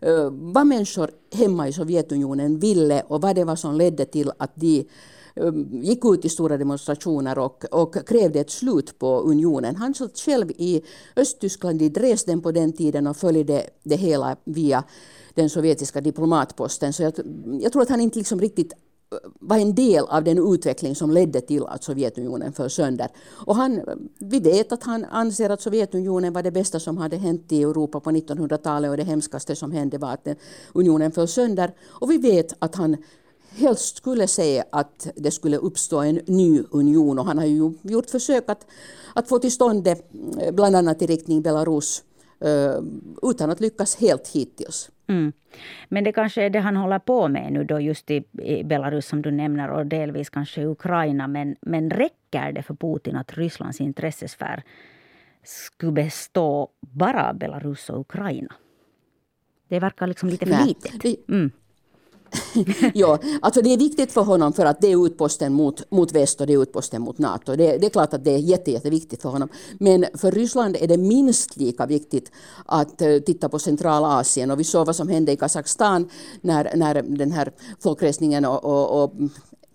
uh, 0.07 0.31
vad 0.31 0.67
människor 0.67 1.11
hemma 1.33 1.69
i 1.69 1.73
Sovjetunionen 1.73 2.59
ville 2.59 3.03
och 3.09 3.21
vad 3.23 3.37
det 3.37 3.45
var 3.45 3.57
som 3.57 3.75
ledde 3.75 4.05
till 4.05 4.33
att 4.39 4.53
de 4.55 4.85
Ehm, 5.39 5.83
gick 5.83 6.05
ut 6.05 6.25
i 6.25 6.29
stora 6.29 6.57
demonstrationer 6.57 7.39
och, 7.39 7.65
och 7.71 8.09
krävde 8.09 8.41
ett 8.41 8.51
slut 8.51 8.99
på 8.99 9.21
unionen. 9.21 9.77
Han 9.77 9.95
satt 9.95 10.19
själv 10.19 10.51
i 10.51 10.83
Östtyskland, 11.17 11.83
i 11.83 11.89
Dresden 11.89 12.41
på 12.41 12.53
den 12.53 12.73
tiden 12.73 13.07
och 13.07 13.17
följde 13.17 13.67
det 13.83 13.97
hela 13.97 14.37
via 14.45 14.85
den 15.35 15.51
sovjetiska 15.51 16.01
diplomatposten. 16.01 16.93
Så 16.93 17.03
jag, 17.03 17.13
jag 17.61 17.73
tror 17.73 17.83
att 17.83 17.89
han 17.89 18.01
inte 18.01 18.19
liksom 18.19 18.41
riktigt 18.41 18.73
eh, 18.73 19.19
var 19.41 19.57
en 19.57 19.75
del 19.75 20.05
av 20.05 20.25
den 20.25 20.55
utveckling 20.55 20.95
som 20.95 21.11
ledde 21.11 21.41
till 21.41 21.65
att 21.65 21.85
Sovjetunionen 21.85 22.53
föll 22.53 22.71
sönder. 22.71 23.09
Och 23.47 23.57
han, 23.57 23.81
vi 24.19 24.41
vet 24.41 24.73
att 24.73 24.83
han 24.83 25.05
anser 25.05 25.51
att 25.51 25.61
Sovjetunionen 25.61 26.33
var 26.33 26.43
det 26.43 26.51
bästa 26.51 26.81
som 26.81 26.99
hade 26.99 27.17
hänt 27.17 27.53
i 27.53 27.63
Europa 27.63 28.01
på 28.01 28.11
1900-talet 28.11 28.91
och 28.91 28.97
det 28.97 29.05
hemskaste 29.05 29.57
som 29.57 29.73
hände 29.73 29.99
var 29.99 30.13
att 30.13 30.27
eh, 30.27 30.35
unionen 30.73 31.13
föll 31.13 31.29
sönder. 31.29 31.75
Och 31.89 32.11
vi 32.11 32.19
vet 32.19 32.55
att 32.59 32.75
han 32.75 32.97
helst 33.59 33.97
skulle 33.97 34.27
se 34.27 34.63
att 34.73 35.09
det 35.17 35.31
skulle 35.31 35.57
uppstå 35.57 35.99
en 35.99 36.21
ny 36.27 36.63
union 36.71 37.19
och 37.19 37.25
han 37.25 37.39
har 37.39 37.45
ju 37.45 37.73
gjort 37.83 38.11
försök 38.11 38.45
att, 38.49 38.67
att 39.15 39.29
få 39.29 39.39
till 39.39 39.53
stånd 39.53 39.85
det 39.85 40.03
eh, 40.43 40.55
bland 40.55 40.77
annat 40.77 41.03
i 41.03 41.07
riktning 41.07 41.43
Belarus 41.43 42.05
uh, 42.45 42.83
utan 43.23 43.51
att 43.51 43.61
lyckas 43.61 43.97
helt 43.97 44.29
hittills. 44.29 44.91
Mm. 45.09 45.33
Men 45.89 46.05
det 46.05 46.13
kanske 46.13 46.43
är 46.43 46.51
det 46.51 46.61
han 46.61 46.77
håller 46.77 46.99
på 46.99 47.29
med 47.29 47.53
nu 47.53 47.65
då 47.65 47.81
just 47.81 48.11
i, 48.11 48.25
i 48.43 48.65
Belarus 48.65 49.07
som 49.07 49.23
du 49.23 49.31
nämner 49.31 49.71
och 49.71 49.87
delvis 49.87 50.31
kanske 50.31 50.67
Ukraina. 50.67 51.29
Men, 51.29 51.57
men 51.61 51.91
räcker 51.91 52.53
det 52.53 52.63
för 52.63 52.75
Putin 52.75 53.17
att 53.17 53.33
Rysslands 53.39 53.81
intressesfär 53.81 54.63
skulle 55.45 55.93
bestå 55.93 56.69
bara 56.81 57.29
av 57.29 57.39
Belarus 57.39 57.91
och 57.91 58.01
Ukraina? 58.01 58.55
Det 59.69 59.81
verkar 59.81 60.07
liksom 60.07 60.29
lite 60.29 60.47
för 60.47 60.67
litet. 60.67 61.29
Mm. 61.29 61.51
ja, 62.95 63.19
alltså 63.43 63.63
det 63.63 63.73
är 63.73 63.79
viktigt 63.79 64.13
för 64.13 64.21
honom 64.21 64.53
för 64.53 64.65
att 64.65 64.81
det 64.81 64.93
är 64.93 65.07
utposten 65.07 65.53
mot, 65.53 65.91
mot 65.91 66.13
väst 66.13 66.41
och 66.41 66.47
det 66.47 66.53
är 66.53 66.63
utposten 66.63 67.03
mot 67.03 67.19
NATO. 67.19 67.57
Det, 67.57 67.79
det 67.79 67.87
är 67.87 67.91
klart 67.91 68.15
att 68.15 68.25
det 68.25 68.35
är 68.35 68.39
jätte, 68.39 68.71
jätteviktigt 68.71 69.23
för 69.23 69.29
honom. 69.29 69.49
Men 69.79 70.05
för 70.15 70.33
Ryssland 70.33 70.77
är 70.81 70.87
det 70.87 70.97
minst 70.97 71.57
lika 71.57 71.87
viktigt 71.87 72.33
att 72.67 73.03
uh, 73.03 73.19
titta 73.19 73.49
på 73.49 73.59
Centralasien. 73.59 74.51
Och 74.51 74.61
vi 74.61 74.65
såg 74.65 74.87
vad 74.87 74.97
som 74.97 75.09
hände 75.09 75.33
i 75.33 75.37
Kazakstan 75.37 76.09
när, 76.41 76.77
när 76.77 77.03
den 77.03 77.33
här 77.33 77.53
folkresningen 77.81 78.45
och, 78.45 78.65
och, 78.65 79.03
och 79.03 79.13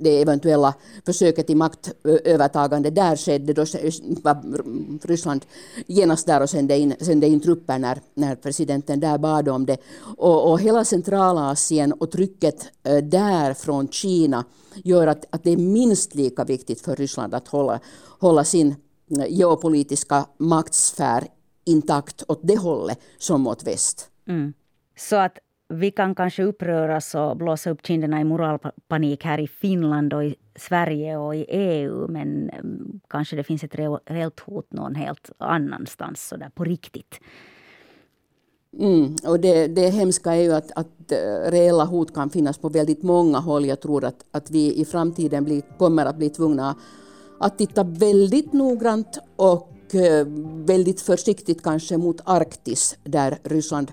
det 0.03 0.21
eventuella 0.21 0.73
försöket 1.05 1.47
till 1.47 1.57
maktövertagande 1.57 2.89
där 2.89 3.15
skedde, 3.15 3.53
då 3.53 3.65
var 4.21 5.07
Ryssland 5.07 5.45
genast 5.87 6.27
där 6.27 6.41
och 6.41 6.49
sände 6.49 6.77
in, 6.77 6.95
sände 6.99 7.27
in 7.27 7.39
trupper 7.39 7.79
när, 7.79 8.01
när 8.13 8.35
presidenten 8.35 8.99
där 8.99 9.17
bad 9.17 9.49
om 9.49 9.65
det. 9.65 9.77
Och, 10.17 10.51
och 10.51 10.59
hela 10.59 10.85
Centralasien 10.85 11.93
och 11.93 12.11
trycket 12.11 12.67
där 13.03 13.53
från 13.53 13.87
Kina 13.87 14.45
gör 14.83 15.07
att, 15.07 15.25
att 15.29 15.43
det 15.43 15.51
är 15.51 15.57
minst 15.57 16.15
lika 16.15 16.43
viktigt 16.43 16.81
för 16.81 16.95
Ryssland 16.95 17.33
att 17.33 17.47
hålla, 17.47 17.79
hålla 18.19 18.43
sin 18.43 18.75
geopolitiska 19.27 20.25
maktsfär 20.37 21.27
intakt 21.65 22.23
åt 22.27 22.39
det 22.43 22.57
hållet 22.57 22.99
som 23.17 23.47
åt 23.47 23.63
väst. 23.63 24.09
Mm. 24.27 24.53
Så 24.97 25.15
att 25.15 25.37
vi 25.73 25.91
kan 25.91 26.15
kanske 26.15 26.43
uppröras 26.43 27.15
och 27.15 27.37
blåsa 27.37 27.69
upp 27.69 27.85
kinderna 27.87 28.21
i 28.21 28.23
moralpanik 28.23 29.23
här 29.25 29.39
i 29.39 29.47
Finland 29.47 30.13
och 30.13 30.23
i 30.23 30.35
Sverige 30.55 31.17
och 31.17 31.35
i 31.35 31.45
EU 31.49 32.07
men 32.07 32.49
mm, 32.49 32.99
kanske 33.09 33.35
det 33.35 33.43
finns 33.43 33.63
ett 33.63 33.75
reellt 34.05 34.39
hot 34.39 34.73
någon 34.73 34.95
helt 34.95 35.31
annanstans, 35.37 36.27
så 36.27 36.37
där 36.37 36.49
på 36.49 36.63
riktigt. 36.63 37.19
Mm, 38.79 39.15
och 39.27 39.39
det, 39.39 39.67
det 39.67 39.89
hemska 39.89 40.33
är 40.33 40.41
ju 40.41 40.53
att, 40.53 40.71
att 40.75 41.11
eh, 41.11 41.51
reella 41.51 41.85
hot 41.85 42.13
kan 42.13 42.29
finnas 42.29 42.57
på 42.57 42.69
väldigt 42.69 43.03
många 43.03 43.39
håll. 43.39 43.65
Jag 43.65 43.81
tror 43.81 44.05
att, 44.05 44.25
att 44.31 44.51
vi 44.51 44.75
i 44.75 44.85
framtiden 44.85 45.43
blir, 45.43 45.61
kommer 45.77 46.05
att 46.05 46.17
bli 46.17 46.29
tvungna 46.29 46.75
att 47.39 47.57
titta 47.57 47.83
väldigt 47.83 48.53
noggrant 48.53 49.19
och 49.35 49.95
eh, 49.95 50.27
väldigt 50.65 51.01
försiktigt 51.01 51.63
kanske 51.63 51.97
mot 51.97 52.21
Arktis 52.23 52.97
där 53.03 53.37
Ryssland 53.43 53.91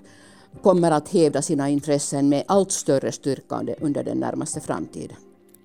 kommer 0.61 0.91
att 0.91 1.09
hävda 1.09 1.41
sina 1.41 1.69
intressen 1.69 2.29
med 2.29 2.43
allt 2.47 2.71
större 2.71 3.11
styrka 3.11 3.61
under 3.81 4.03
den 4.03 4.17
närmaste 4.17 4.59
framtiden. 4.59 5.17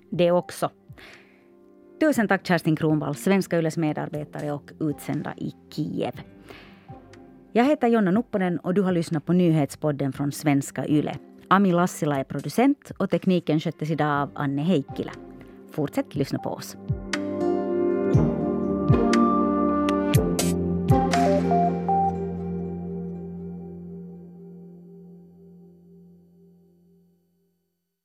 Det 0.09 0.31
också. 0.31 0.69
Tusen 1.99 2.27
tack 2.27 2.47
Kerstin 2.47 2.75
Kronvall, 2.75 3.15
Svenska 3.15 3.59
Yles 3.59 3.77
medarbetare 3.77 4.51
och 4.51 4.71
utsända 4.79 5.33
i 5.37 5.53
Kiev. 5.69 6.21
Jag 7.53 7.65
heter 7.65 7.87
Jonna 7.87 8.11
Nupponen 8.11 8.59
och 8.59 8.73
du 8.73 8.81
har 8.81 8.91
lyssnat 8.91 9.25
på 9.25 9.33
nyhetspodden 9.33 10.13
från 10.13 10.31
Svenska 10.31 10.87
Yle. 10.87 11.17
Ami 11.47 11.71
Lassila 11.71 12.17
är 12.17 12.23
producent 12.23 12.91
och 12.97 13.09
tekniken 13.09 13.59
sköttes 13.59 13.89
idag 13.89 14.21
av 14.21 14.29
Anne 14.33 14.61
Heikkilä. 14.61 15.11
fortsätt 15.71 16.15
lyssna 16.15 16.39
på 16.39 16.49
oss. 16.49 16.77